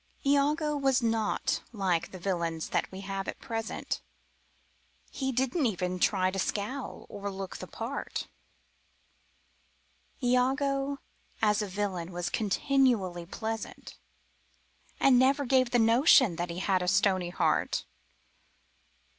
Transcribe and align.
Iago 0.25 0.75
was 0.75 1.03
not 1.03 1.61
like 1.71 2.09
the 2.09 2.17
villains 2.17 2.69
that 2.69 2.91
we 2.91 3.01
have 3.01 3.27
at 3.27 3.37
present; 3.39 4.01
He 5.11 5.31
didn't 5.31 5.67
even 5.67 5.99
try 5.99 6.31
to 6.31 6.39
scowl 6.39 7.05
or 7.07 7.25
to 7.25 7.29
look 7.29 7.51
like 7.53 7.59
the 7.59 7.67
part. 7.67 8.27
Iago 10.23 10.97
as 11.39 11.61
a 11.61 11.67
villain 11.67 12.11
was 12.11 12.31
continually 12.31 13.27
pleasant, 13.27 13.99
And 14.99 15.19
never 15.19 15.45
gave 15.45 15.69
the 15.69 15.77
notion 15.77 16.35
that 16.37 16.49
he 16.49 16.57
had 16.57 16.81
a 16.81 16.87
stony 16.87 17.29
heart. 17.29 17.85